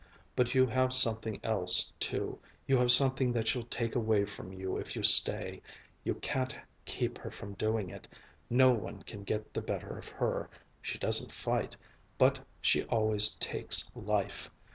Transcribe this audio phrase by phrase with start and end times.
[0.35, 4.75] But you have something else too, you have something that she'll take away from you
[4.77, 5.61] if you stay.
[6.03, 8.07] You can't keep her from doing it.
[8.49, 10.49] No one can get the better of her.
[10.81, 11.77] She doesn't fight.
[12.17, 14.49] But she always takes life.